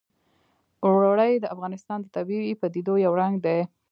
[0.85, 3.59] اوړي د افغانستان د طبیعي پدیدو یو رنګ دی.